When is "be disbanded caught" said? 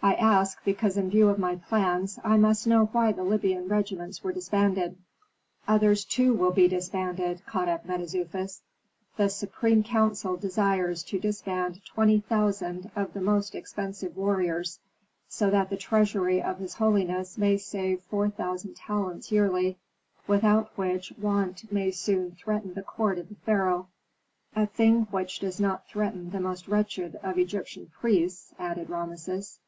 6.52-7.68